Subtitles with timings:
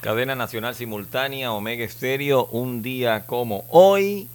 [0.00, 4.28] Cadena Nacional Simultánea, Omega Estéreo, un día como hoy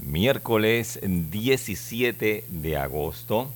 [0.00, 3.50] miércoles 17 de agosto.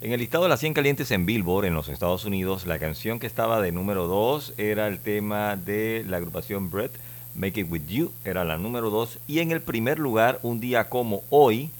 [0.00, 3.20] En el listado de las 100 calientes en Billboard en los Estados Unidos, la canción
[3.20, 6.90] que estaba de número 2 era el tema de la agrupación Brett,
[7.36, 9.20] Make It With You, era la número 2.
[9.28, 11.70] Y en el primer lugar, un día como hoy,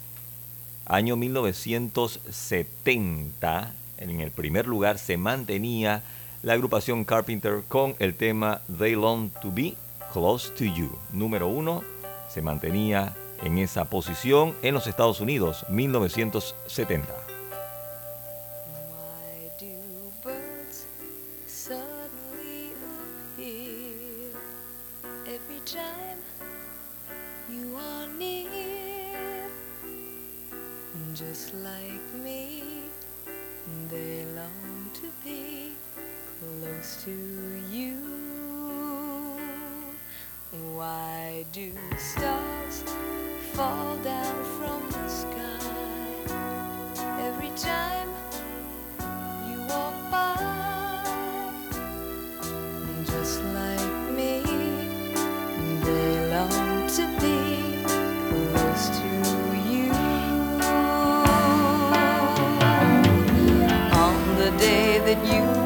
[0.86, 6.04] año 1970, en el primer lugar se mantenía
[6.42, 9.74] la agrupación Carpenter con el tema They Long To Be
[10.12, 10.90] Close To You.
[11.12, 11.82] Número 1
[12.28, 17.27] se mantenía en esa posición en los Estados Unidos, 1970.
[37.04, 37.10] To
[37.70, 37.94] you.
[40.74, 42.84] Why do stars?
[43.58, 45.58] fall down from the sky
[47.26, 48.08] every time
[49.48, 51.02] you walk by.
[53.04, 54.42] Just like me,
[55.82, 57.82] they long to be
[58.28, 59.10] close to
[59.70, 59.90] you.
[64.04, 65.57] On the day that you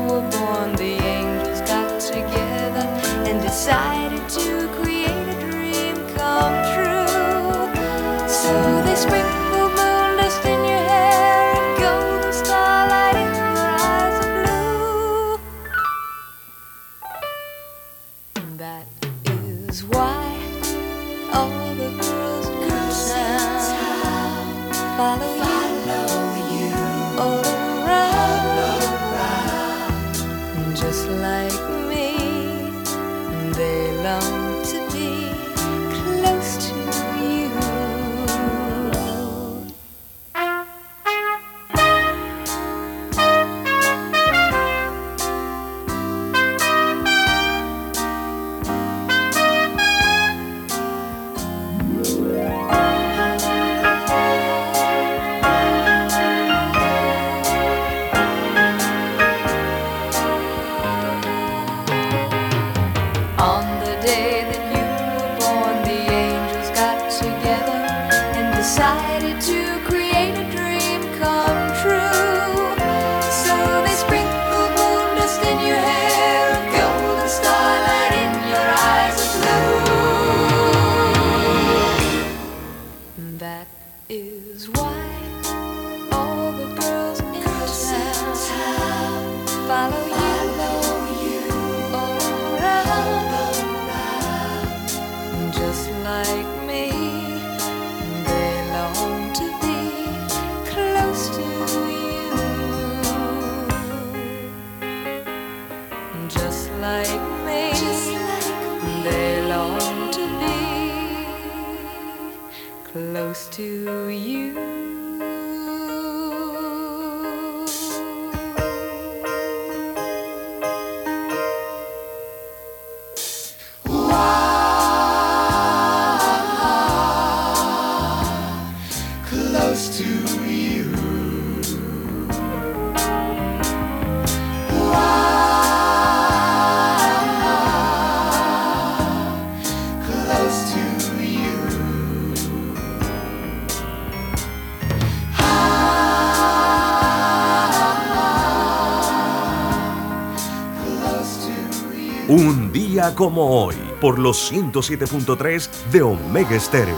[153.02, 156.94] día como hoy, por los 107.3 de Omega Estéreo.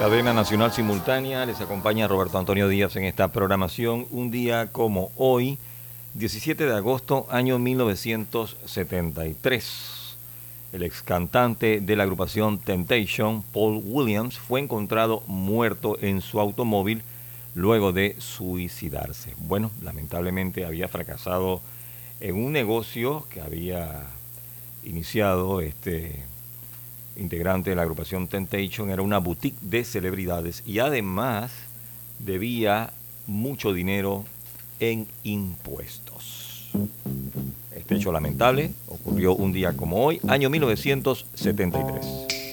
[0.00, 4.08] Cadena Nacional Simultánea, les acompaña Roberto Antonio Díaz en esta programación.
[4.10, 5.58] Un día como hoy,
[6.14, 10.16] 17 de agosto, año 1973.
[10.72, 17.02] El ex cantante de la agrupación Temptation, Paul Williams, fue encontrado muerto en su automóvil
[17.54, 19.36] luego de suicidarse.
[19.38, 21.60] Bueno, lamentablemente había fracasado
[22.18, 24.08] en un negocio que había
[24.84, 26.22] iniciado este
[27.16, 31.52] integrante de la agrupación Temptation, era una boutique de celebridades y además
[32.18, 32.92] debía
[33.26, 34.24] mucho dinero
[34.80, 36.70] en impuestos.
[37.74, 42.43] Este hecho lamentable ocurrió un día como hoy, año 1973.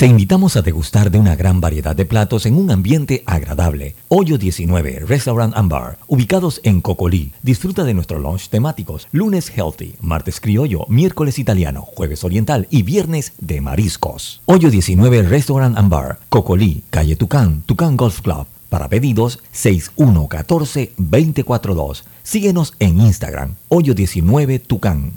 [0.00, 3.94] Te invitamos a degustar de una gran variedad de platos en un ambiente agradable.
[4.08, 7.32] Hoyo 19, Restaurant and Bar, ubicados en Cocolí.
[7.42, 9.08] Disfruta de nuestros lunch temáticos.
[9.12, 14.40] Lunes healthy, martes criollo, miércoles italiano, jueves oriental y viernes de mariscos.
[14.46, 18.46] Hoyo 19, Restaurant and Bar, Cocolí, calle Tucán, Tucán Golf Club.
[18.70, 22.04] Para pedidos 6114-242.
[22.22, 25.12] Síguenos en Instagram, Hoyo 19 Tucán.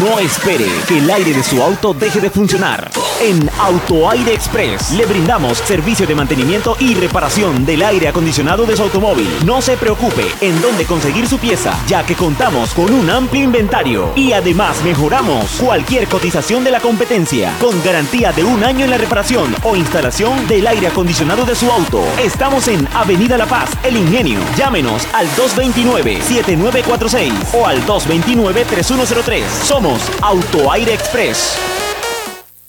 [0.00, 2.90] No espere que el aire de su auto deje de funcionar.
[3.20, 8.82] En Autoaire Express le brindamos servicio de mantenimiento y reparación del aire acondicionado de su
[8.82, 9.26] automóvil.
[9.46, 14.12] No se preocupe en dónde conseguir su pieza, ya que contamos con un amplio inventario
[14.14, 18.98] y además mejoramos cualquier cotización de la competencia con garantía de un año en la
[18.98, 22.02] reparación o instalación del aire acondicionado de su auto.
[22.22, 24.40] Estamos en Avenida La Paz, El Ingenio.
[24.58, 29.42] Llámenos al 229-7946 o al 229-3103.
[29.64, 31.56] Somos Autoaire Express.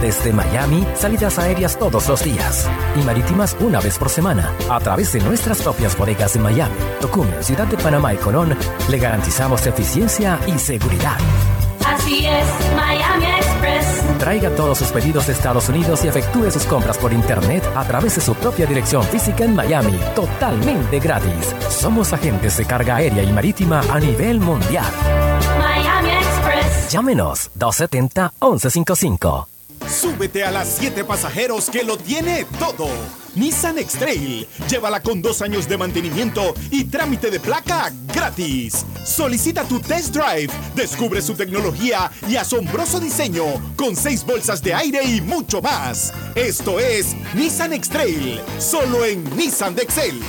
[0.00, 2.66] Desde Miami, salidas aéreas todos los días
[2.96, 7.42] y marítimas una vez por semana a través de nuestras propias bodegas en Miami, Tocumen,
[7.42, 8.56] Ciudad de Panamá y Colón,
[8.88, 11.18] le garantizamos eficiencia y seguridad.
[11.84, 14.18] Así es, Miami Express.
[14.18, 18.14] Traiga todos sus pedidos de Estados Unidos y efectúe sus compras por internet a través
[18.14, 21.54] de su propia dirección física en Miami, totalmente gratis.
[21.68, 24.90] Somos agentes de carga aérea y marítima a nivel mundial.
[25.58, 26.90] Miami Express.
[26.90, 29.46] Llámenos 270-1155.
[29.88, 32.88] Súbete a las 7 pasajeros que lo tiene todo.
[33.34, 34.46] Nissan X-Trail.
[34.68, 38.84] Llévala con dos años de mantenimiento y trámite de placa gratis.
[39.04, 43.44] Solicita tu test drive, descubre su tecnología y asombroso diseño
[43.76, 46.12] con seis bolsas de aire y mucho más.
[46.34, 50.20] Esto es Nissan X-Trail, solo en Nissan de Excel.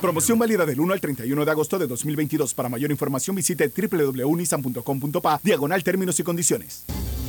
[0.00, 2.54] Promoción válida del 1 al 31 de agosto de 2022.
[2.54, 6.84] Para mayor información visite www.nissan.com.pa diagonal términos y condiciones.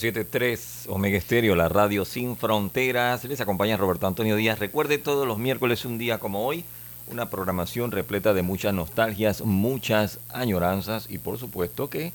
[0.00, 3.22] 107.3 Omega Estéreo, la radio sin fronteras.
[3.24, 4.58] Les acompaña Roberto Antonio Díaz.
[4.58, 6.64] Recuerde todos los miércoles, un día como hoy,
[7.08, 12.14] una programación repleta de muchas nostalgias, muchas añoranzas y por supuesto que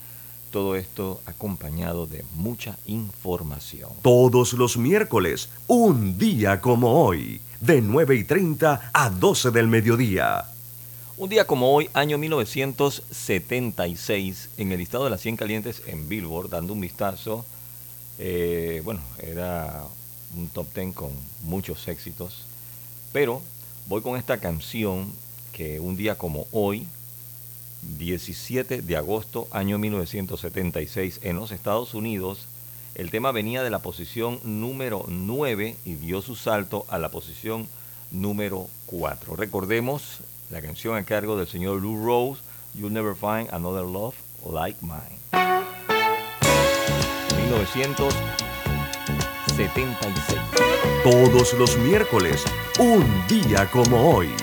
[0.49, 3.91] todo esto acompañado de mucha información.
[4.01, 10.45] Todos los miércoles, un día como hoy, de 9 y 30 a 12 del mediodía.
[11.17, 16.49] Un día como hoy, año 1976, en el listado de las 100 calientes en Billboard,
[16.49, 17.45] dando un vistazo,
[18.19, 19.83] eh, bueno, era
[20.35, 21.11] un top 10 con
[21.43, 22.45] muchos éxitos,
[23.11, 23.41] pero
[23.87, 25.11] voy con esta canción
[25.51, 26.87] que un día como hoy
[27.97, 32.47] 17 de agosto, año 1976, en los Estados Unidos.
[32.95, 37.67] El tema venía de la posición número 9 y dio su salto a la posición
[38.11, 39.35] número 4.
[39.35, 42.41] Recordemos la canción a cargo del señor Lou Rose,
[42.73, 45.64] You'll Never Find Another Love Like Mine.
[47.45, 50.41] 1976.
[51.03, 52.43] Todos los miércoles,
[52.79, 54.33] un día como hoy.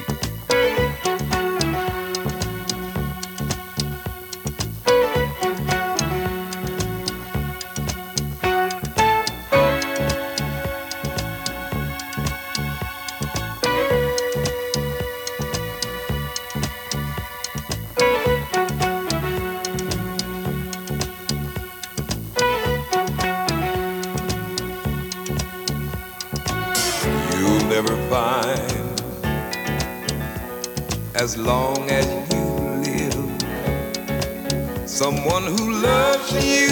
[35.46, 36.71] Who loves you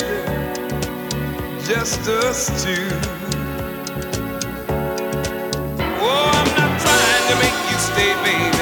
[1.73, 2.89] just us two.
[6.03, 8.60] Oh, I'm not trying to make you stay, baby.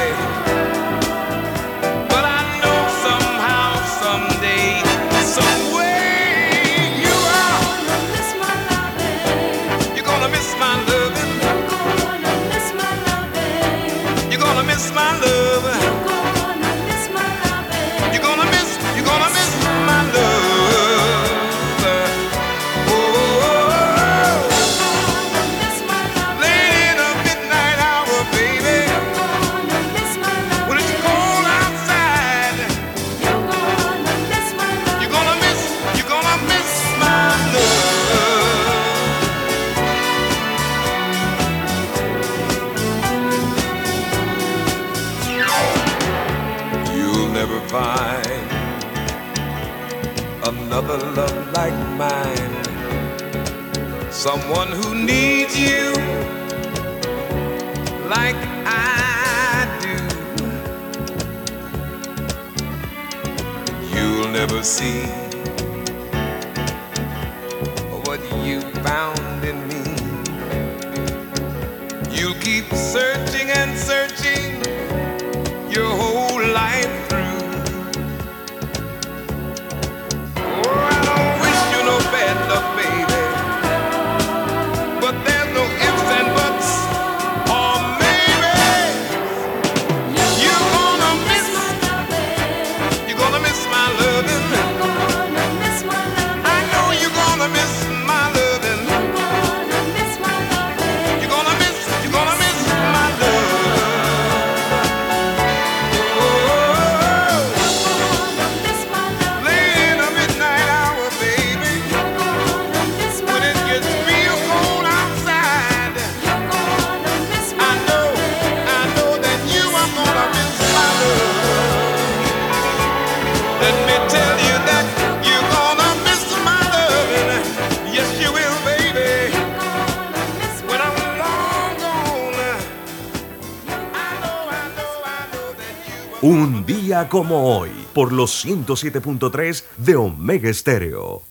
[137.10, 141.22] como hoy por los 107.3 de Omega Estéreo.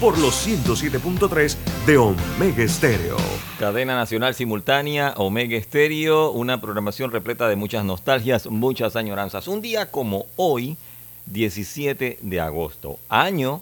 [0.00, 3.18] por los 107.3 de Omega Estéreo.
[3.58, 9.46] Cadena Nacional Simultánea, Omega Estéreo, una programación repleta de muchas nostalgias, muchas añoranzas.
[9.46, 10.78] Un día como hoy,
[11.26, 13.60] 17 de agosto, año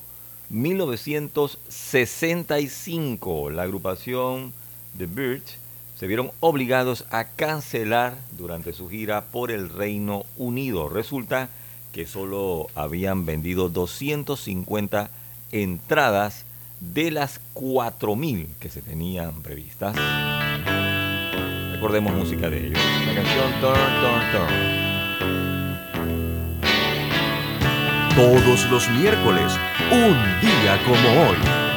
[0.50, 4.52] 1965, la agrupación
[4.96, 5.58] The Birds
[5.98, 10.88] se vieron obligados a cancelar durante su gira por el Reino Unido.
[10.88, 11.48] Resulta
[11.92, 15.10] que solo habían vendido 250
[15.52, 16.44] entradas
[16.80, 19.96] de las 4.000 que se tenían previstas.
[21.72, 22.78] Recordemos música de ellos.
[23.06, 24.78] La canción Turn, Turn, Turn.
[28.16, 29.52] Todos los miércoles,
[29.92, 31.67] un día como hoy.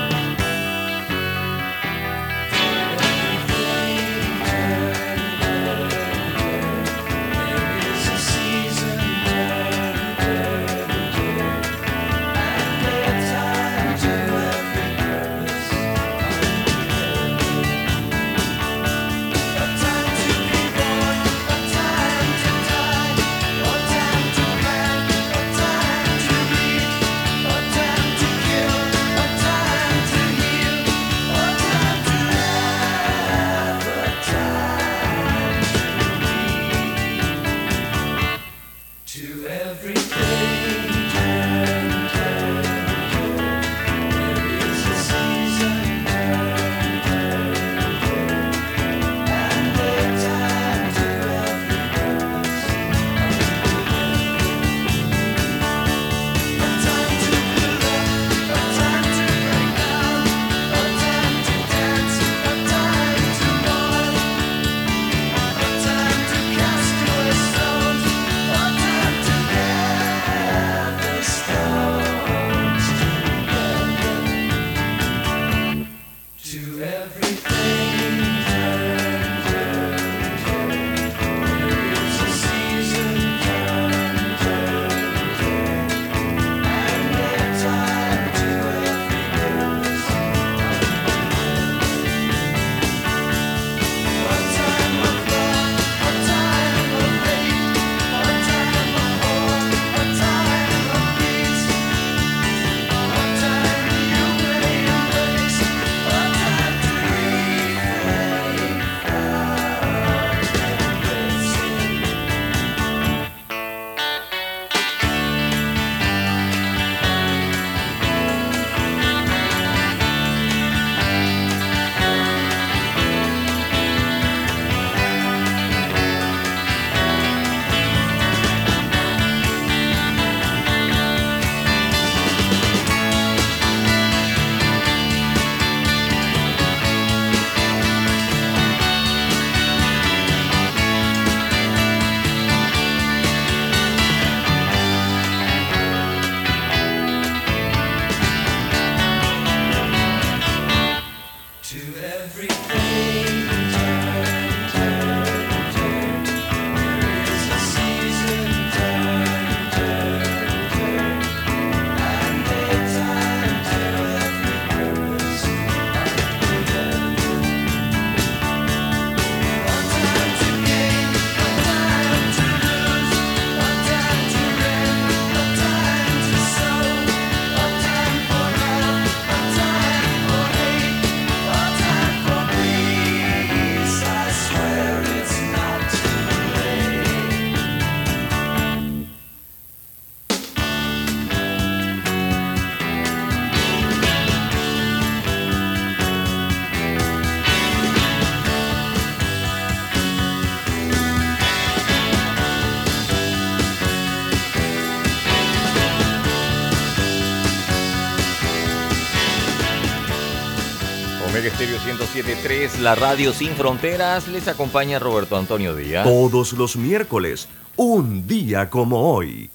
[212.14, 214.28] 107.3, la radio sin fronteras.
[214.28, 216.04] Les acompaña Roberto Antonio Díaz.
[216.04, 217.48] Todos los miércoles,
[217.78, 219.50] un día como hoy.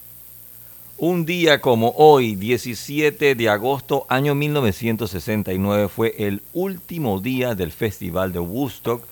[0.97, 8.33] Un día como hoy, 17 de agosto, año 1969, fue el último día del Festival
[8.33, 9.05] de Woodstock.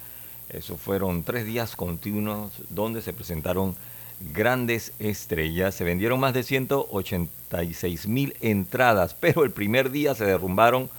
[0.49, 3.75] Eso fueron tres días continuos donde se presentaron
[4.34, 5.75] grandes estrellas.
[5.75, 10.89] Se vendieron más de 186 mil entradas, pero el primer día se derrumbaron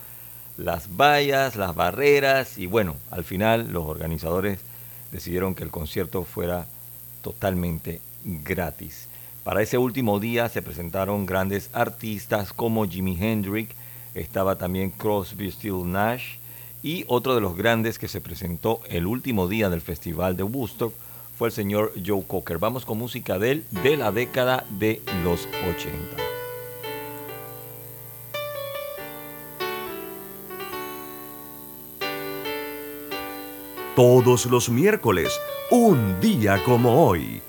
[0.56, 4.58] las vallas, las barreras y bueno, al final los organizadores
[5.12, 6.66] decidieron que el concierto fuera
[7.22, 9.08] totalmente gratis.
[9.44, 13.74] Para ese último día se presentaron grandes artistas como Jimi Hendrix,
[14.14, 16.36] estaba también Crosby, Still Nash
[16.82, 20.94] y otro de los grandes que se presentó el último día del festival de Woodstock
[21.36, 22.58] fue el señor Joe Cocker.
[22.58, 26.45] Vamos con música de él de la década de los 80.
[33.96, 37.40] Todos los miércoles, un día como hoy.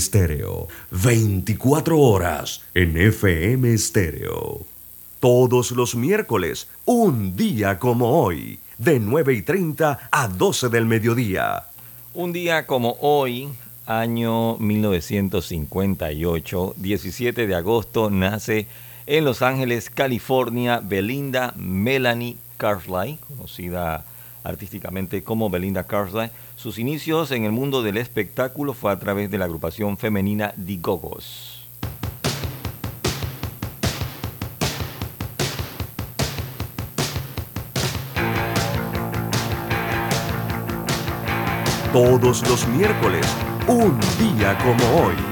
[0.00, 4.64] Estéreo, 24 horas en FM Estéreo.
[5.20, 11.64] Todos los miércoles, un día como hoy, de 9 y 30 a 12 del mediodía.
[12.14, 13.50] Un día como hoy,
[13.84, 18.66] año 1958, 17 de agosto, nace
[19.06, 24.06] en Los Ángeles, California, Belinda Melanie Carlisle, conocida
[24.44, 26.30] artísticamente como Belinda Carlisle.
[26.56, 30.76] Sus inicios en el mundo del espectáculo fue a través de la agrupación femenina The
[30.76, 31.56] Gogos.
[41.92, 43.26] Todos los miércoles,
[43.66, 45.29] un día como hoy.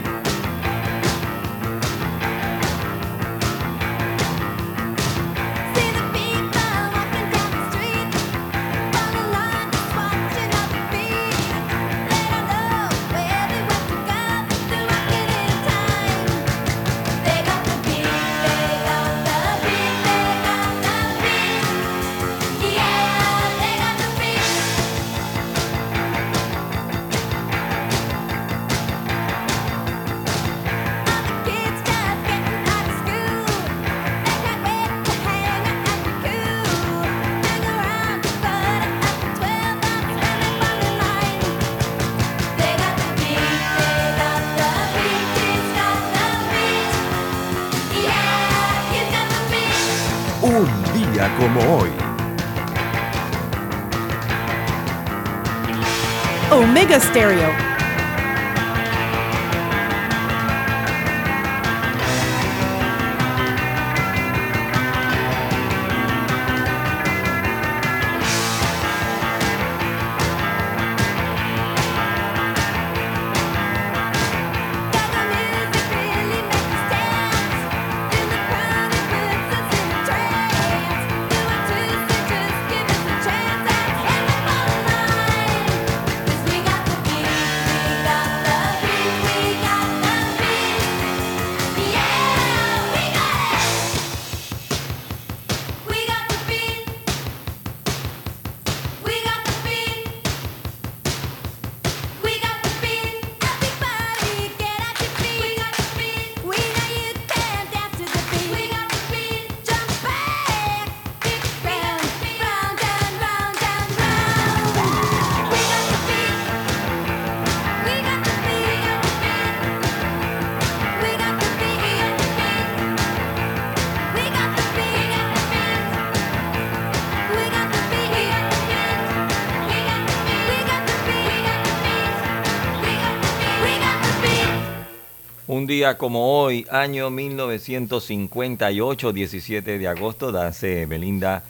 [135.59, 141.43] Un día como hoy, año 1958, 17 de agosto, nace Belinda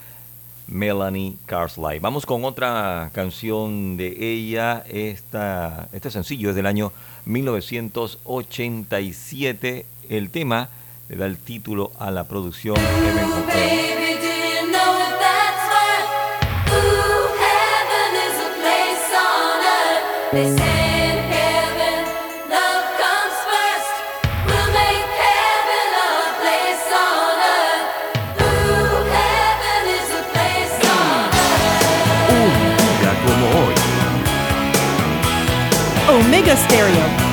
[0.67, 2.01] Melanie Carlisle.
[2.01, 4.83] Vamos con otra canción de ella.
[4.89, 6.91] Esta, este sencillo es del año
[7.27, 9.85] 1987.
[10.09, 10.71] El tema
[11.11, 12.77] le da el título a la producción.
[36.57, 37.28] Stereo.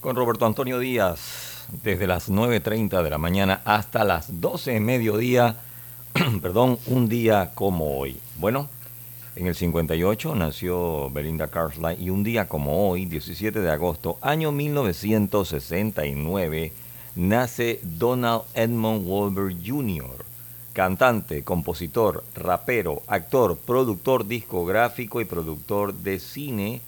[0.00, 5.56] Con Roberto Antonio Díaz, desde las 9.30 de la mañana hasta las 12 de mediodía,
[6.42, 8.18] perdón, un día como hoy.
[8.38, 8.68] Bueno,
[9.36, 14.52] en el 58 nació Belinda Carlisle y un día como hoy, 17 de agosto, año
[14.52, 16.72] 1969,
[17.16, 20.27] nace Donald Edmond Wolver Jr.,
[20.78, 26.80] cantante, compositor, rapero, actor, productor discográfico y productor de cine,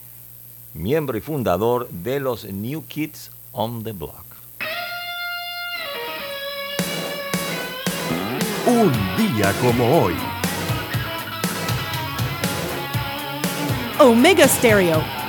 [0.75, 4.25] miembro y fundador de los New Kids on the Block.
[8.65, 10.15] Un día como hoy.
[13.99, 15.20] Omega Stereo.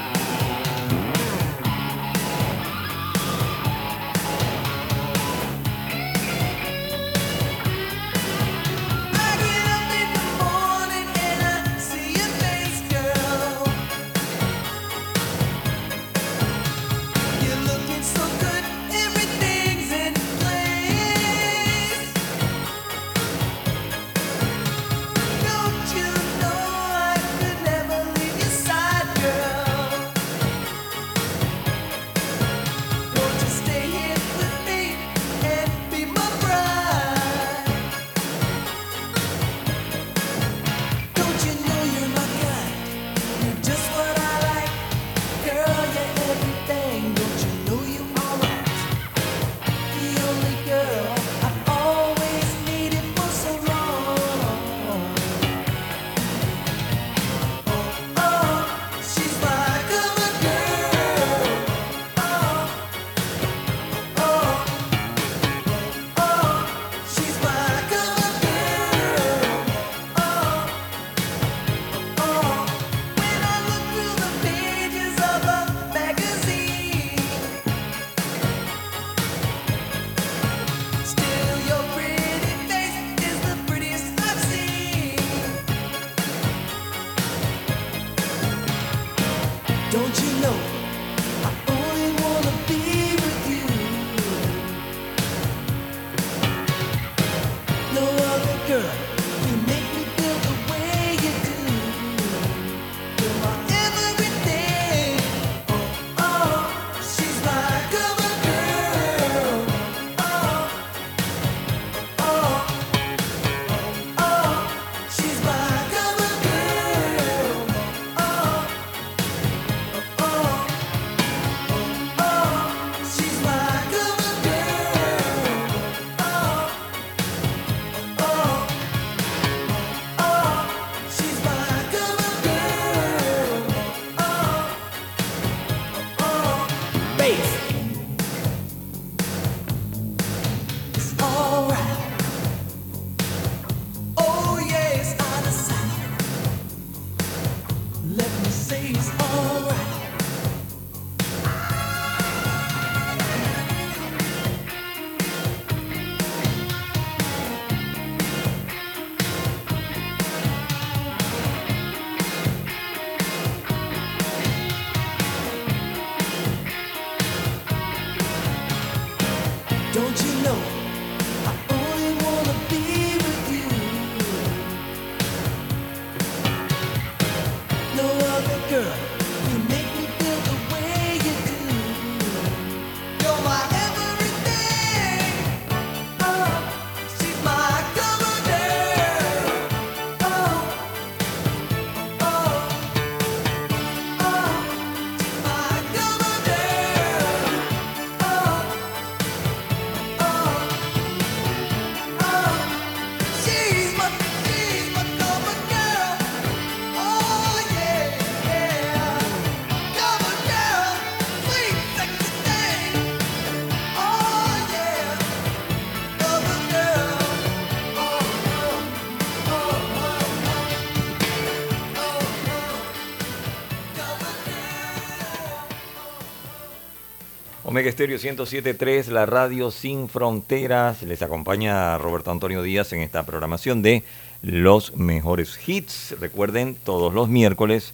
[227.87, 231.01] Estéreo 107.3, la radio sin fronteras.
[231.03, 234.03] Les acompaña Roberto Antonio Díaz en esta programación de
[234.41, 236.15] los mejores hits.
[236.19, 237.93] Recuerden, todos los miércoles,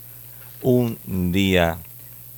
[0.62, 1.78] un día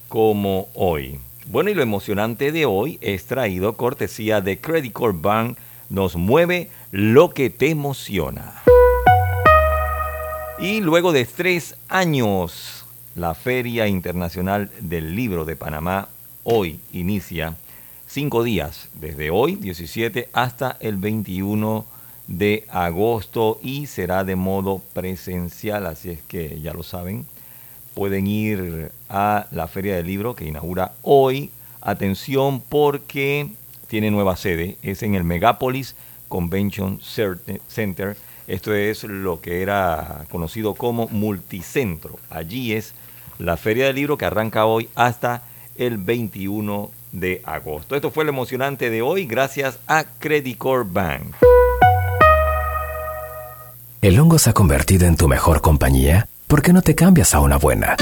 [0.08, 1.20] como hoy.
[1.48, 5.58] Bueno, y lo emocionante de hoy es traído cortesía de Credit Corp Bank.
[5.90, 8.62] Nos mueve lo que te emociona.
[10.60, 12.86] Y luego de tres años
[13.16, 16.10] la Feria Internacional del Libro de Panamá
[16.52, 17.56] hoy inicia
[18.08, 21.86] cinco días, desde hoy 17 hasta el 21
[22.28, 27.28] de agosto y será de modo presencial, así es que ya lo saben,
[27.94, 31.52] pueden ir a la Feria del Libro que inaugura hoy.
[31.82, 33.50] Atención porque
[33.88, 35.96] tiene nueva sede, es en el Megapolis
[36.30, 37.00] Convention
[37.68, 38.18] Center.
[38.48, 42.20] Esto es lo que era conocido como multicentro.
[42.32, 42.96] Allí es
[43.38, 45.44] la Feria del Libro que arranca hoy hasta
[45.80, 47.96] el 21 de agosto.
[47.96, 51.34] Esto fue lo emocionante de hoy gracias a Credicor Bank.
[54.02, 56.28] ¿El hongo se ha convertido en tu mejor compañía?
[56.48, 57.98] ¿Por qué no te cambias a una buena?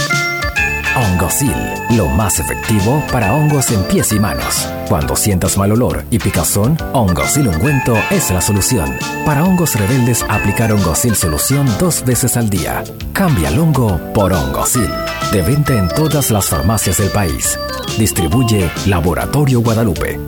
[0.98, 1.54] Hongosil,
[1.92, 4.68] lo más efectivo para hongos en pies y manos.
[4.90, 8.98] Cuando sientas mal olor y picazón, Hongosil ungüento es la solución.
[9.24, 12.84] Para hongos rebeldes, aplicar Hongosil solución dos veces al día.
[13.14, 14.90] Cambia el hongo por Hongosil.
[15.32, 17.60] De venta en todas las farmacias del país.
[18.00, 20.20] Distribuye Laboratorio Guadalupe.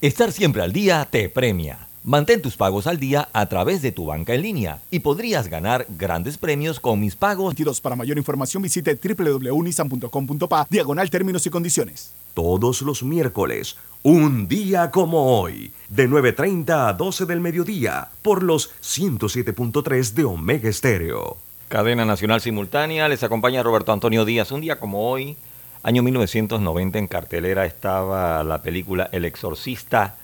[0.00, 1.89] Estar siempre al día te premia.
[2.02, 5.84] Mantén tus pagos al día a través de tu banca en línea y podrías ganar
[5.90, 7.54] grandes premios con mis pagos.
[7.82, 12.12] Para mayor información visite www.nissan.com.pa diagonal términos y condiciones.
[12.32, 18.70] Todos los miércoles, un día como hoy, de 9.30 a 12 del mediodía, por los
[18.80, 21.36] 107.3 de Omega Estéreo.
[21.68, 24.52] Cadena Nacional Simultánea, les acompaña Roberto Antonio Díaz.
[24.52, 25.36] Un día como hoy,
[25.82, 30.16] año 1990, en cartelera estaba la película El Exorcista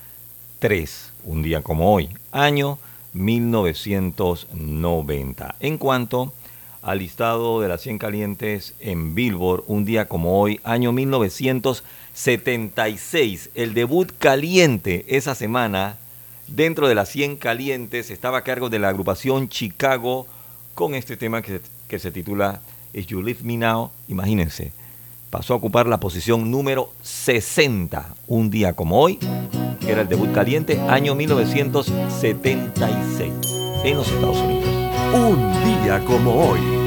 [0.57, 1.06] 3.
[1.27, 2.79] Un día como hoy, año
[3.11, 5.55] 1990.
[5.59, 6.33] En cuanto
[6.81, 13.73] al listado de las 100 calientes en Billboard, un día como hoy, año 1976, el
[13.73, 15.97] debut caliente esa semana
[16.47, 20.27] dentro de las 100 calientes estaba a cargo de la agrupación Chicago
[20.75, 21.59] con este tema que,
[21.89, 22.61] que se titula
[22.93, 23.91] If You Leave Me Now.
[24.07, 24.71] Imagínense,
[25.29, 29.19] pasó a ocupar la posición número 60 un día como hoy.
[29.87, 33.31] Era el debut caliente, año 1976
[33.85, 34.69] en los Estados Unidos.
[35.13, 36.86] Un día como hoy.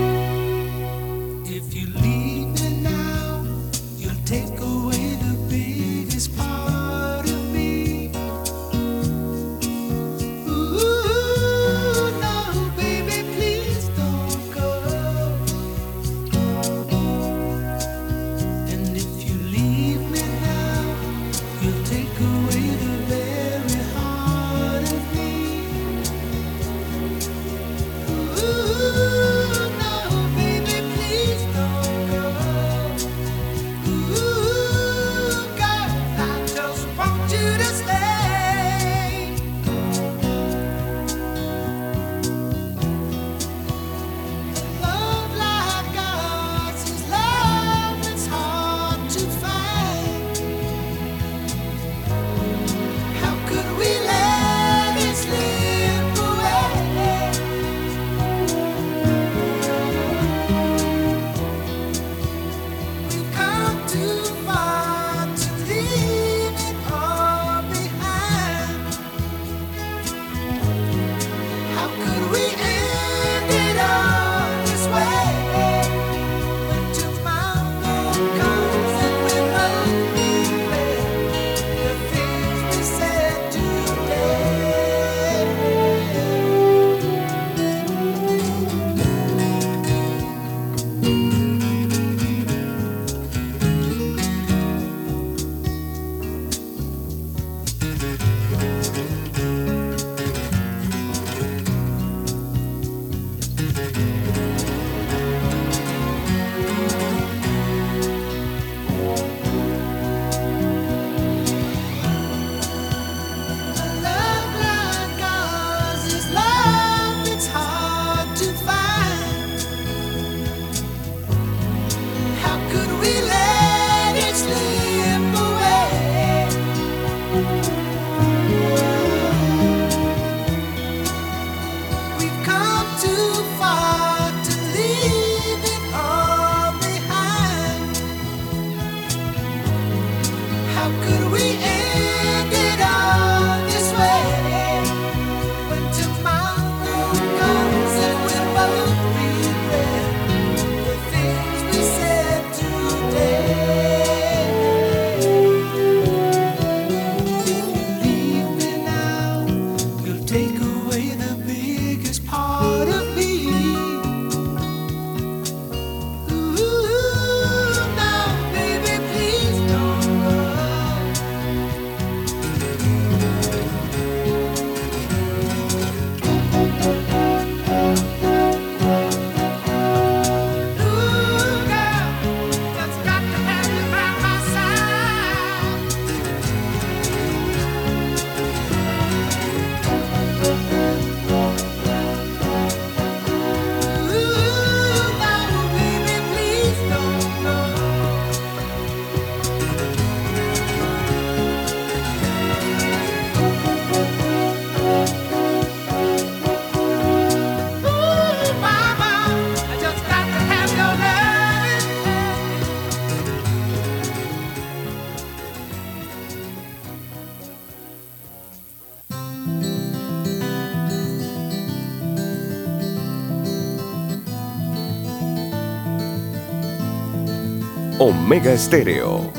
[228.31, 229.33] Omega Estéreo.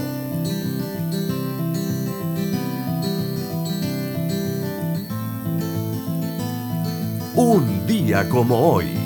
[7.37, 9.00] Un día como hoy.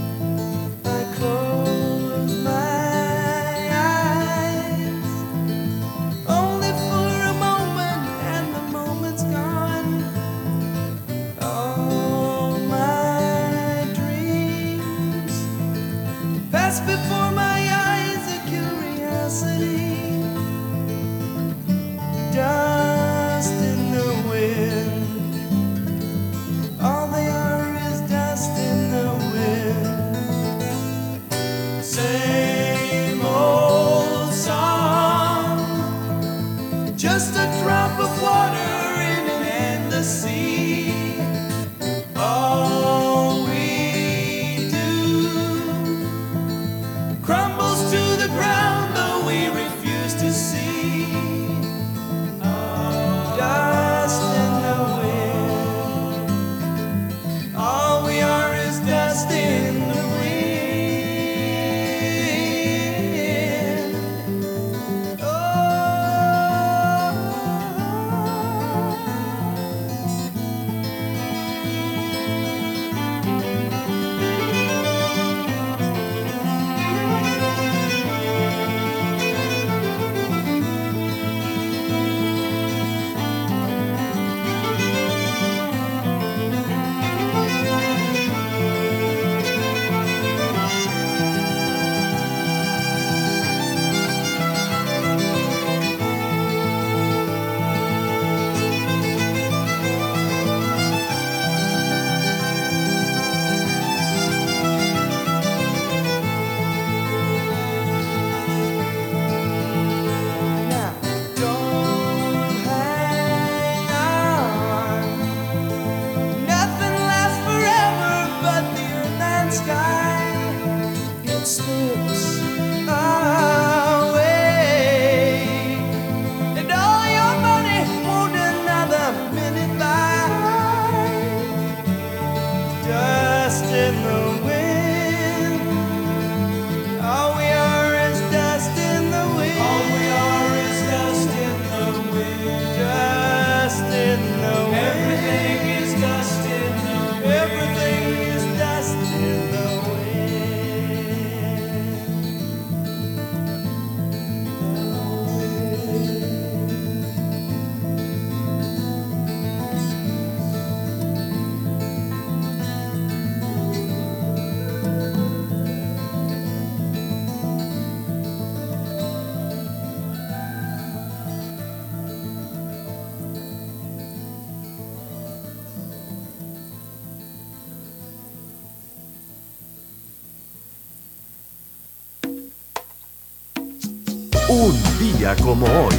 [185.33, 185.95] como hoy.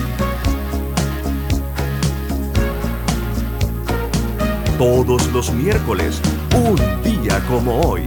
[4.78, 6.20] Todos los miércoles,
[6.54, 8.06] un día como hoy.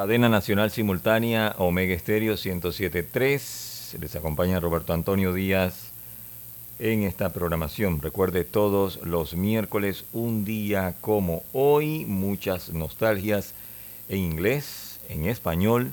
[0.00, 3.98] Cadena Nacional Simultánea, Omega Estéreo 107.3.
[4.00, 5.90] Les acompaña Roberto Antonio Díaz
[6.78, 8.00] en esta programación.
[8.00, 13.52] Recuerde todos los miércoles, un día como hoy, muchas nostalgias
[14.08, 15.92] en inglés, en español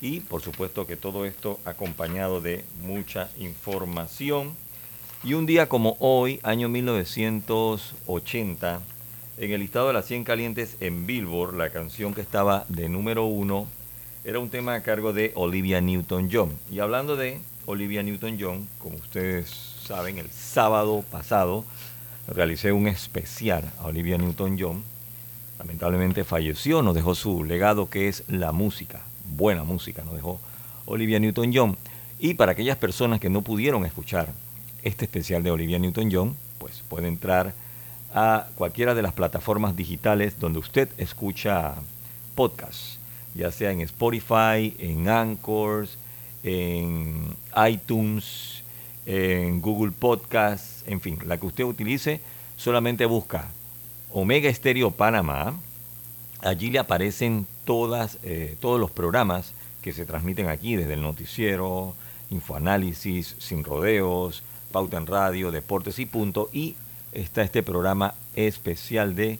[0.00, 4.56] y por supuesto que todo esto acompañado de mucha información.
[5.22, 8.80] Y un día como hoy, año 1980,
[9.36, 13.24] en el listado de las 100 calientes en Billboard, la canción que estaba de número
[13.24, 13.66] uno
[14.24, 16.52] era un tema a cargo de Olivia Newton-John.
[16.70, 19.50] Y hablando de Olivia Newton-John, como ustedes
[19.84, 21.64] saben, el sábado pasado
[22.28, 24.84] realicé un especial a Olivia Newton-John.
[25.58, 29.02] Lamentablemente falleció, nos dejó su legado que es la música,
[29.36, 30.40] buena música, nos dejó
[30.86, 31.76] Olivia Newton-John.
[32.20, 34.28] Y para aquellas personas que no pudieron escuchar
[34.82, 37.52] este especial de Olivia Newton-John, pues puede entrar
[38.14, 41.74] a cualquiera de las plataformas digitales donde usted escucha
[42.36, 42.98] podcasts,
[43.34, 45.98] ya sea en Spotify, en Anchors,
[46.44, 47.34] en
[47.68, 48.62] iTunes,
[49.04, 52.20] en Google Podcasts, en fin, la que usted utilice,
[52.56, 53.48] solamente busca
[54.12, 55.58] Omega Estéreo Panamá.
[56.40, 61.94] Allí le aparecen todas, eh, todos los programas que se transmiten aquí, desde el noticiero,
[62.30, 66.48] infoanálisis, sin rodeos, pauta en radio, deportes y punto.
[66.52, 66.76] Y
[67.14, 69.38] está este programa especial de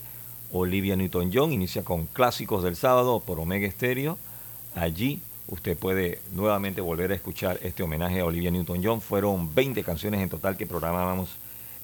[0.53, 1.53] Olivia Newton-John.
[1.53, 4.19] Inicia con Clásicos del Sábado por Omega Estéreo.
[4.75, 9.01] Allí usted puede nuevamente volver a escuchar este homenaje a Olivia Newton-John.
[9.01, 11.31] Fueron 20 canciones en total que programábamos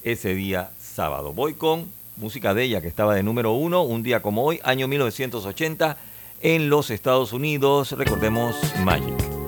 [0.02, 1.32] ese día sábado.
[1.32, 4.88] Voy con música de ella que estaba de número uno, un día como hoy, año
[4.88, 5.96] 1980,
[6.42, 7.92] en los Estados Unidos.
[7.92, 9.39] Recordemos Magic.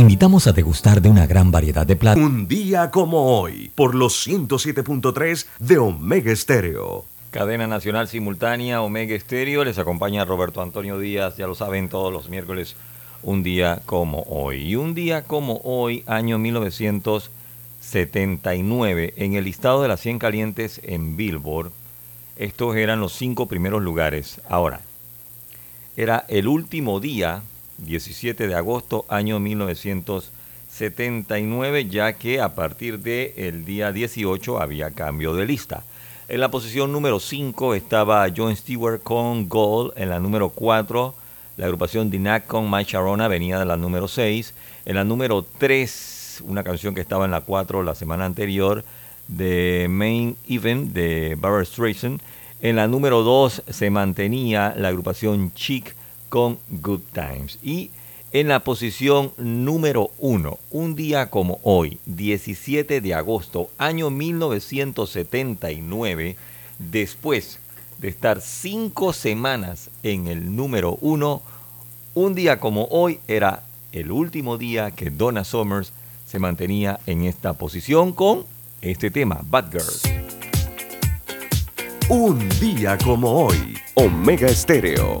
[0.00, 2.22] Invitamos a degustar de una gran variedad de platos.
[2.22, 7.04] Un día como hoy, por los 107.3 de Omega Estéreo.
[7.30, 9.64] Cadena Nacional Simultánea Omega Estéreo.
[9.64, 12.74] Les acompaña Roberto Antonio Díaz, ya lo saben, todos los miércoles,
[13.22, 14.62] un día como hoy.
[14.62, 21.16] Y un día como hoy, año 1979, en el listado de las 100 calientes en
[21.16, 21.70] Billboard,
[22.36, 24.40] estos eran los cinco primeros lugares.
[24.48, 24.80] Ahora,
[25.96, 27.42] era el último día,
[27.80, 35.46] 17 de agosto, año 1979, ya que a partir del día 18 había cambio de
[35.46, 35.84] lista.
[36.28, 39.94] En la posición número 5 estaba John Stewart con Gold.
[39.96, 41.14] En la número 4,
[41.56, 44.54] la agrupación Dinac con My Sharona venía de la número 6.
[44.86, 48.84] En la número 3, una canción que estaba en la 4 la semana anterior,
[49.26, 52.20] de Main Event de Barbara Streisand.
[52.60, 55.96] En la número 2 se mantenía la agrupación Chic
[56.30, 57.58] con Good Times.
[57.62, 57.90] Y
[58.32, 66.36] en la posición número 1, un día como hoy, 17 de agosto, año 1979,
[66.78, 67.58] después
[67.98, 71.42] de estar cinco semanas en el número 1,
[72.14, 75.92] un día como hoy era el último día que Donna Summers
[76.24, 78.44] se mantenía en esta posición con
[78.80, 80.02] este tema, Bad Girls.
[82.08, 85.20] Un día como hoy, Omega Estéreo.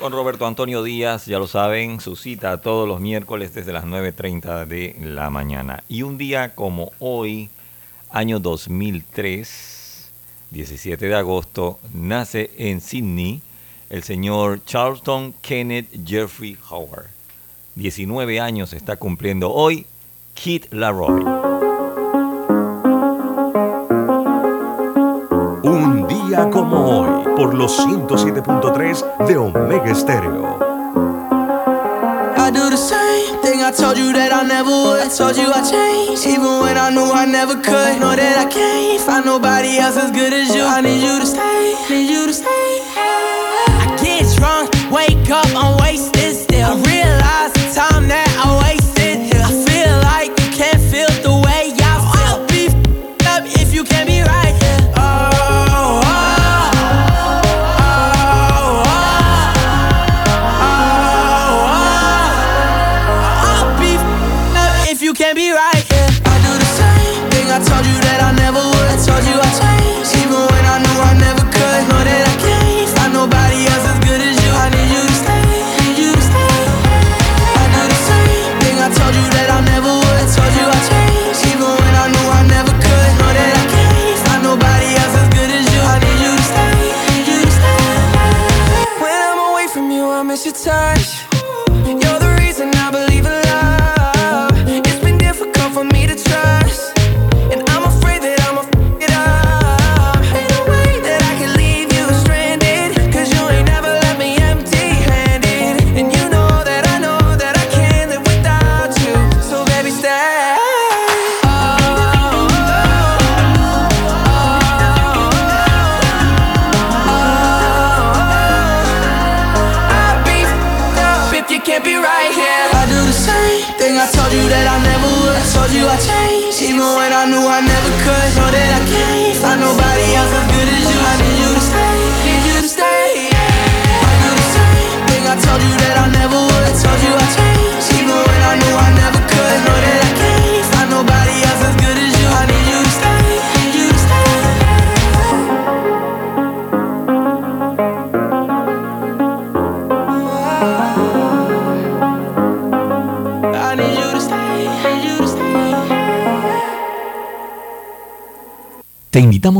[0.00, 4.64] Con Roberto Antonio Díaz, ya lo saben, su cita todos los miércoles desde las 9.30
[4.64, 5.84] de la mañana.
[5.90, 7.50] Y un día como hoy,
[8.10, 10.10] año 2003,
[10.52, 13.42] 17 de agosto, nace en Sydney
[13.90, 17.10] el señor Charlton Kenneth Jeffrey Howard.
[17.74, 19.84] 19 años está cumpliendo hoy
[20.32, 21.59] Kit Laroi.
[26.36, 30.58] Como hoy, por los 107.3 de Omega Estéreo.
[32.36, 35.00] I do the same thing I told you that I never would.
[35.00, 38.00] I told you I changed, even when I knew I never could.
[38.00, 40.62] Know that I can't find nobody else as good as you.
[40.62, 42.46] I need you to stay, need you to stay.
[42.96, 46.19] I get drunk, wake up, I'm wasted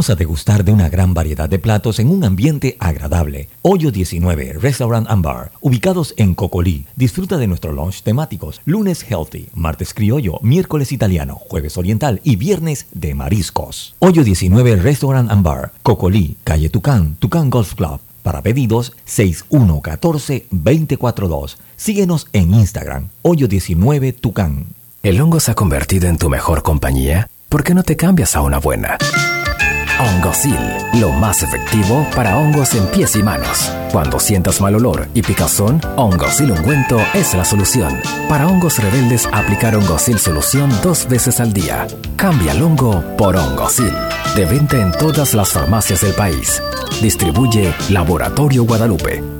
[0.00, 3.50] Invitamos a degustar de una gran variedad de platos en un ambiente agradable.
[3.60, 6.86] Hoyo 19 Restaurant and Bar, ubicados en Cocolí.
[6.96, 8.62] Disfruta de nuestros lunch temáticos.
[8.64, 13.94] Lunes healthy, martes criollo, miércoles italiano, jueves oriental y viernes de mariscos.
[13.98, 18.00] Hoyo 19 Restaurant and Bar, Cocolí, calle Tucán, Tucán Golf Club.
[18.22, 21.58] Para pedidos 6114-242.
[21.76, 24.64] Síguenos en Instagram, Hoyo 19 Tucán.
[25.02, 27.28] ¿El hongo se ha convertido en tu mejor compañía?
[27.50, 28.96] ¿Por qué no te cambias a una buena?
[30.00, 30.56] Hongosil,
[30.94, 33.70] lo más efectivo para hongos en pies y manos.
[33.92, 38.00] Cuando sientas mal olor y picazón, Hongosil ungüento es la solución.
[38.28, 41.86] Para hongos rebeldes, aplicar Hongosil solución dos veces al día.
[42.16, 43.92] Cambia el hongo por Hongosil.
[44.34, 46.62] De venta en todas las farmacias del país.
[47.02, 49.39] Distribuye Laboratorio Guadalupe.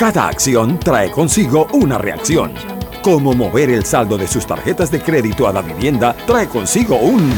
[0.00, 2.54] Cada acción trae consigo una reacción.
[3.02, 7.30] Como mover el saldo de sus tarjetas de crédito a la vivienda trae consigo un...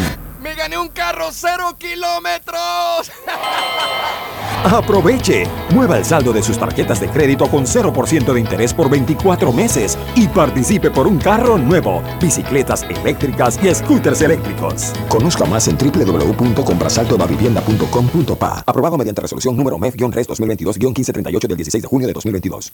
[0.62, 3.10] Gané un carro cero kilómetros!
[4.64, 5.44] Aproveche.
[5.70, 9.98] Mueva el saldo de sus tarjetas de crédito con 0% de interés por 24 meses
[10.14, 14.92] y participe por un carro nuevo, bicicletas eléctricas y scooters eléctricos.
[15.08, 18.62] Conozca más en www.comprasaltodavivienda.com.pa.
[18.64, 22.72] Aprobado mediante resolución número MEF-RES 2022-1538 del 16 de junio de 2022.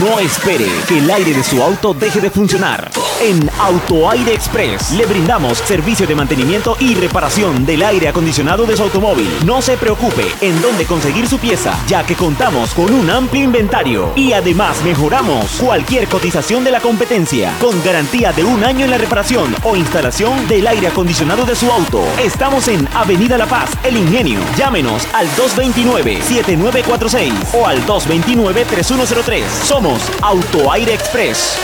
[0.00, 2.90] No espere que el aire de su auto deje de funcionar.
[3.22, 8.82] En AutoAire Express le brindamos servicio de mantenimiento y reparación del aire acondicionado de su
[8.82, 9.26] automóvil.
[9.46, 14.12] No se preocupe en dónde conseguir su pieza, ya que contamos con un amplio inventario
[14.14, 18.98] y además mejoramos cualquier cotización de la competencia con garantía de un año en la
[18.98, 22.04] reparación o instalación del aire acondicionado de su auto.
[22.22, 24.38] Estamos en Avenida La Paz, El Ingenio.
[24.56, 29.57] Llámenos al 229-7946 o al 229-3103.
[29.64, 31.56] Somos AutoAire Express.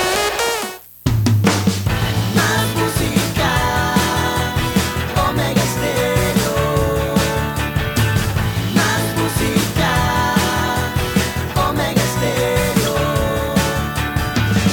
[5.28, 7.14] Omega Stereo.
[8.74, 9.90] Más música.
[11.68, 12.94] Omega Stereo.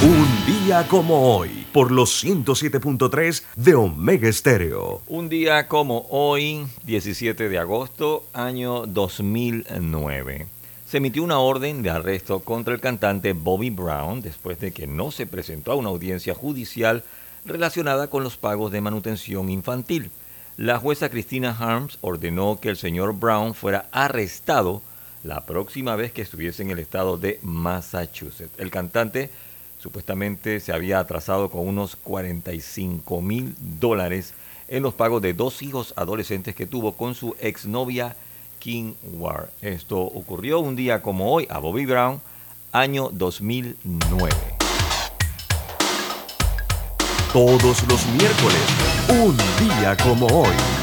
[0.02, 5.00] Un día como hoy, por los 107.3 de Omega Stereo.
[5.08, 10.46] Un día como hoy, 17 de agosto, año 2009,
[10.92, 15.10] se emitió una orden de arresto contra el cantante Bobby Brown después de que no
[15.10, 17.02] se presentó a una audiencia judicial
[17.46, 20.10] relacionada con los pagos de manutención infantil.
[20.58, 24.82] La jueza Christina Harms ordenó que el señor Brown fuera arrestado
[25.24, 28.58] la próxima vez que estuviese en el estado de Massachusetts.
[28.58, 29.30] El cantante
[29.78, 34.34] supuestamente se había atrasado con unos 45 mil dólares
[34.68, 38.14] en los pagos de dos hijos adolescentes que tuvo con su exnovia
[38.62, 39.48] King Ward.
[39.60, 42.20] Esto ocurrió un día como hoy a Bobby Brown,
[42.70, 44.30] año 2009.
[47.32, 48.62] Todos los miércoles,
[49.08, 50.81] un día como hoy.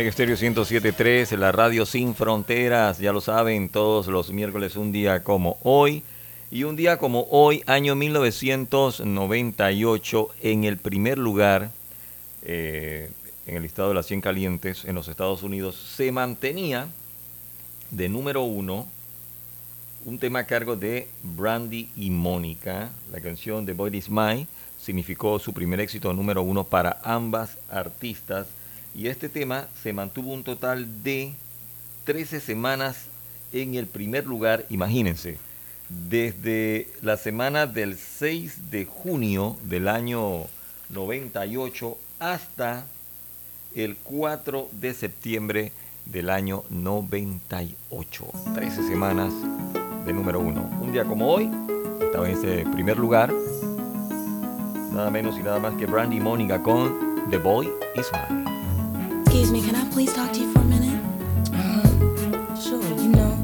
[0.00, 5.22] Omega Stereo 107.3, la radio sin fronteras, ya lo saben, todos los miércoles un día
[5.22, 6.02] como hoy.
[6.50, 11.70] Y un día como hoy, año 1998, en el primer lugar,
[12.40, 13.10] eh,
[13.46, 16.88] en el listado de las 100 calientes en los Estados Unidos, se mantenía
[17.90, 18.88] de número uno
[20.06, 22.90] un tema a cargo de Brandy y Mónica.
[23.12, 24.46] La canción The Boy Is Mine
[24.80, 28.46] significó su primer éxito número uno para ambas artistas.
[28.94, 31.32] Y este tema se mantuvo un total de
[32.04, 33.06] 13 semanas
[33.52, 35.38] en el primer lugar, imagínense,
[35.88, 40.46] desde la semana del 6 de junio del año
[40.90, 42.84] 98 hasta
[43.74, 45.72] el 4 de septiembre
[46.06, 48.24] del año 98.
[48.54, 49.32] 13 semanas
[50.04, 50.68] de número uno.
[50.80, 51.50] Un día como hoy,
[52.00, 53.32] estaba en ese primer lugar,
[54.92, 58.39] nada menos y nada más que Brandy Mónica con The Boy Is Mine.
[59.30, 61.00] Excuse me, can I please talk to you for a minute?
[61.54, 62.56] Uh-huh.
[62.56, 63.38] Sure, you know,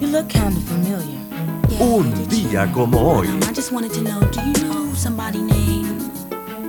[0.00, 1.16] you look kind of familiar.
[1.68, 3.28] Yeah, Un día como hoy.
[3.28, 6.02] Um, I just wanted to know, do you know somebody named?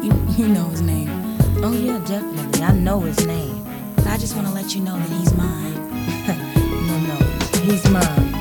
[0.04, 1.10] You, you know his name.
[1.64, 2.62] Oh yeah, definitely.
[2.62, 3.66] I know his name.
[3.96, 5.74] But I just want to let you know that he's mine.
[6.86, 7.16] no, no,
[7.64, 8.33] he's mine.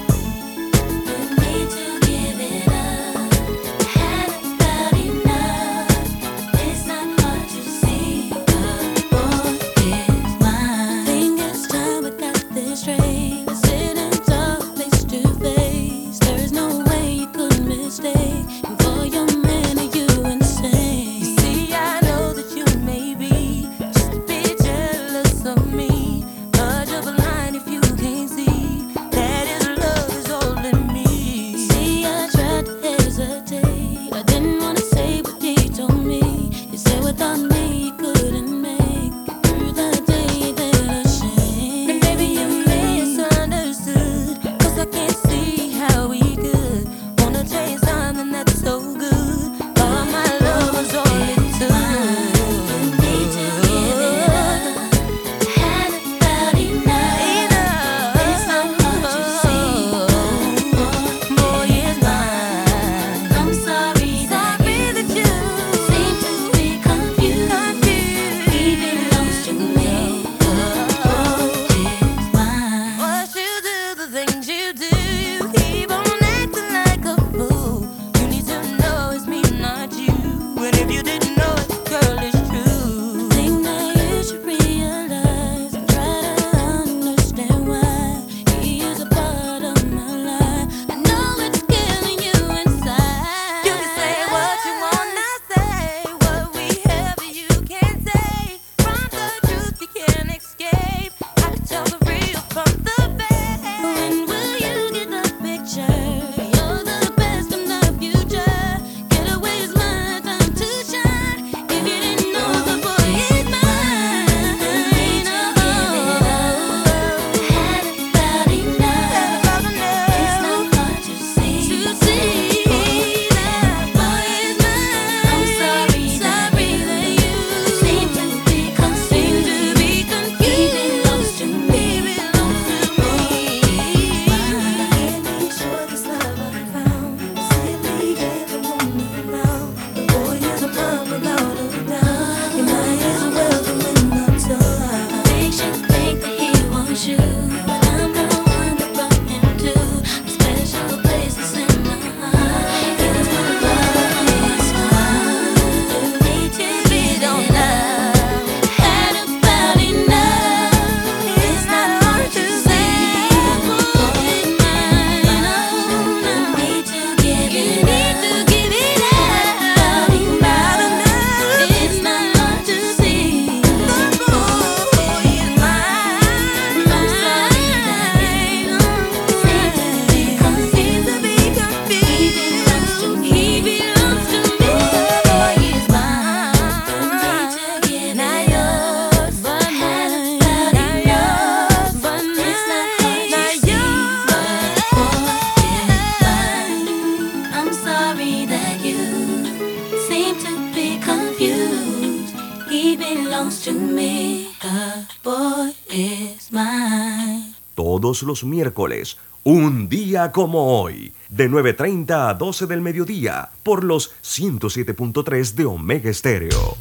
[208.23, 215.55] los miércoles, un día como hoy, de 9.30 a 12 del mediodía, por los 107.3
[215.55, 216.77] de Omega Estéreo.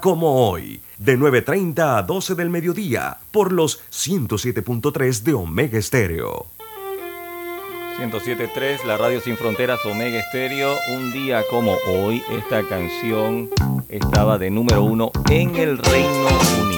[0.00, 6.46] Como hoy, de 9.30 a 12 del mediodía, por los 107.3 de Omega Estéreo.
[7.98, 10.76] 107.3, la radio sin fronteras Omega Estéreo.
[10.96, 13.50] Un día como hoy, esta canción
[13.88, 16.28] estaba de número uno en el Reino
[16.62, 16.77] Unido.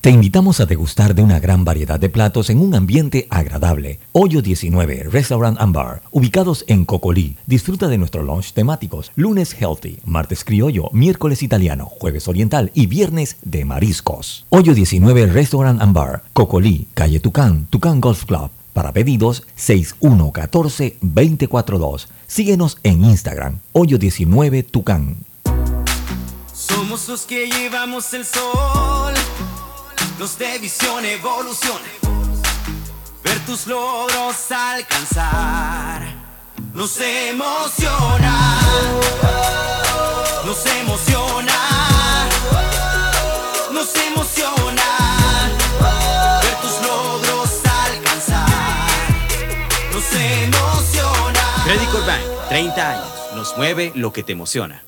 [0.00, 3.98] Te invitamos a degustar de una gran variedad de platos en un ambiente agradable.
[4.12, 7.36] Hoyo 19, Restaurant and Bar, ubicados en Cocolí.
[7.46, 9.10] Disfruta de nuestros lunch temáticos.
[9.16, 14.46] Lunes healthy, martes criollo, miércoles italiano, jueves oriental y viernes de mariscos.
[14.50, 18.50] Hoyo 19, Restaurant and Bar, Cocolí, calle Tucán, Tucán Golf Club.
[18.72, 22.06] Para pedidos 6114-242.
[22.26, 25.16] Síguenos en Instagram, Hoyo 19 Tucán.
[26.52, 29.14] Somos los que llevamos el sol,
[30.18, 31.78] los de visión, evolución.
[33.22, 36.02] Ver tus logros alcanzar,
[36.72, 38.60] nos emociona,
[40.44, 41.58] nos emociona,
[43.72, 44.82] nos emociona.
[46.42, 48.48] Ver tus logros alcanzar,
[49.92, 51.64] nos emociona.
[51.64, 53.08] Credit Bank, 30 años.
[53.34, 54.82] Nos mueve lo que te emociona.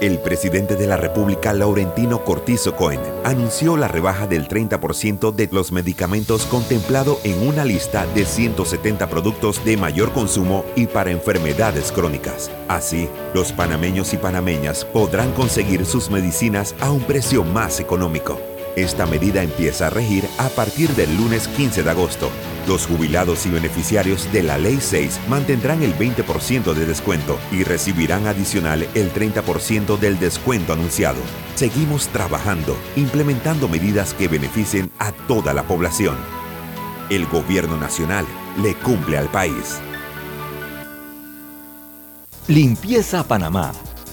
[0.00, 5.72] El presidente de la República, Laurentino Cortizo Cohen, anunció la rebaja del 30% de los
[5.72, 12.48] medicamentos contemplado en una lista de 170 productos de mayor consumo y para enfermedades crónicas.
[12.68, 18.38] Así, los panameños y panameñas podrán conseguir sus medicinas a un precio más económico.
[18.78, 22.30] Esta medida empieza a regir a partir del lunes 15 de agosto.
[22.68, 28.28] Los jubilados y beneficiarios de la Ley 6 mantendrán el 20% de descuento y recibirán
[28.28, 31.18] adicional el 30% del descuento anunciado.
[31.56, 36.16] Seguimos trabajando, implementando medidas que beneficien a toda la población.
[37.10, 38.26] El gobierno nacional
[38.62, 39.80] le cumple al país.
[42.46, 43.72] Limpieza Panamá,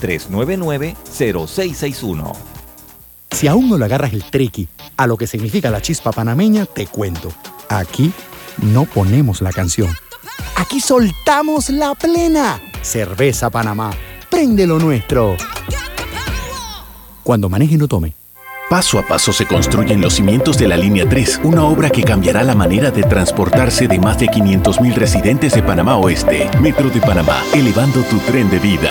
[0.00, 2.32] 399-0661.
[3.32, 6.86] Si aún no le agarras el triqui a lo que significa la chispa panameña, te
[6.86, 7.32] cuento.
[7.68, 8.12] Aquí
[8.62, 9.88] no ponemos la canción.
[10.64, 12.58] Aquí soltamos la plena.
[12.80, 13.90] Cerveza Panamá.
[14.30, 15.36] Prende lo nuestro.
[17.22, 18.14] Cuando maneje no tome.
[18.70, 22.42] Paso a paso se construyen los cimientos de la Línea 3, una obra que cambiará
[22.42, 26.48] la manera de transportarse de más de 500.000 residentes de Panamá Oeste.
[26.62, 28.90] Metro de Panamá, elevando tu tren de vida.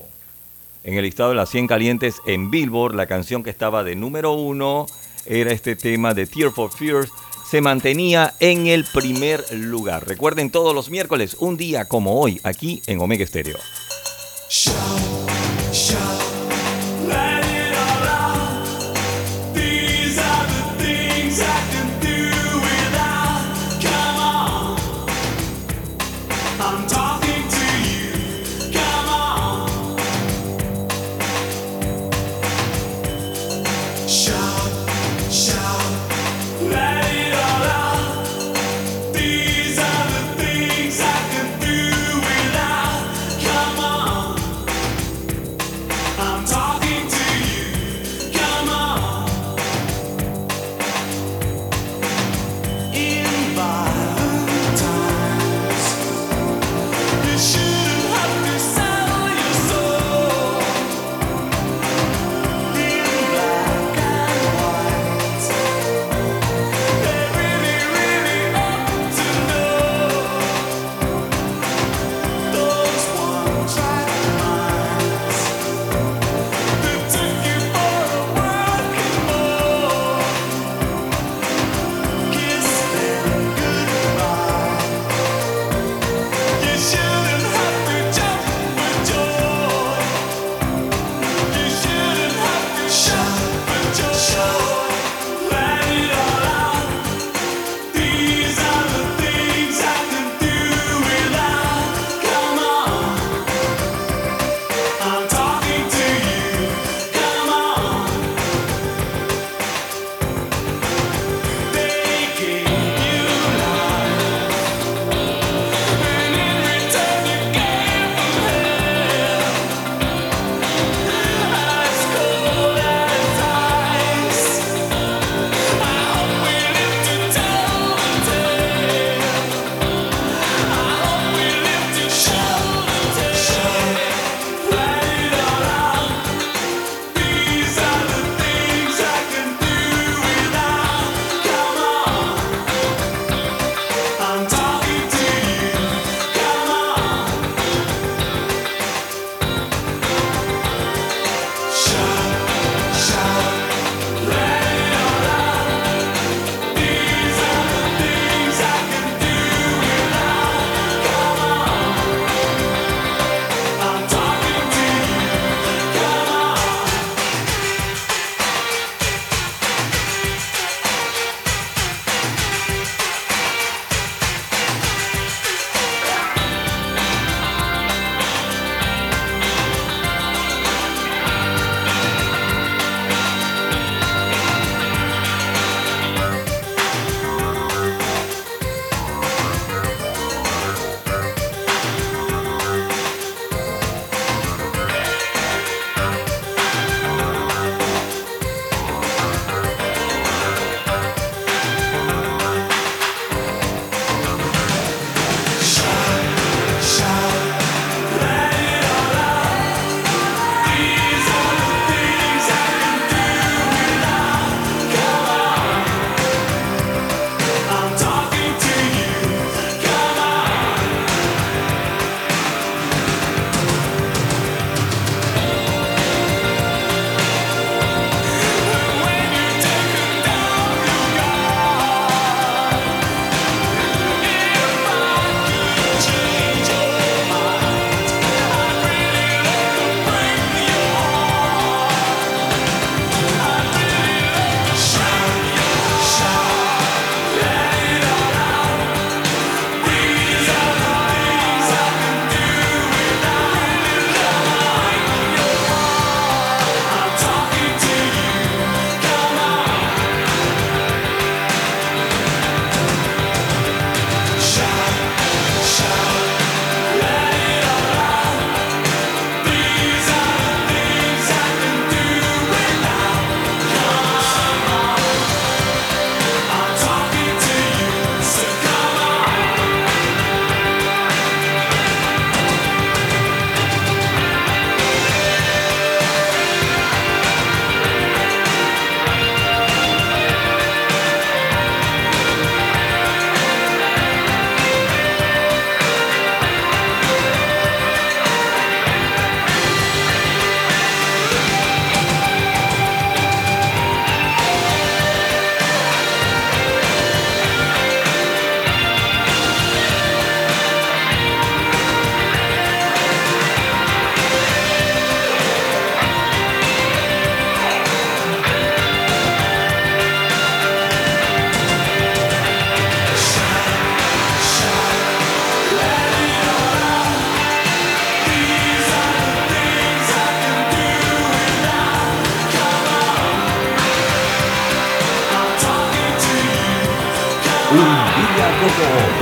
[0.83, 4.33] En el listado de las 100 calientes en Billboard, la canción que estaba de número
[4.33, 4.85] uno
[5.25, 7.09] era este tema de Tear for Fears.
[7.49, 10.05] Se mantenía en el primer lugar.
[10.05, 13.55] Recuerden todos los miércoles, un día como hoy, aquí en Omega Estéreo.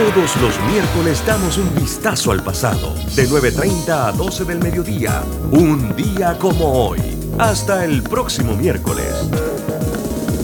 [0.03, 2.93] Todos los miércoles damos un vistazo al pasado.
[3.15, 5.23] De 9.30 a 12 del mediodía.
[5.51, 6.99] Un día como hoy.
[7.39, 9.07] Hasta el próximo miércoles.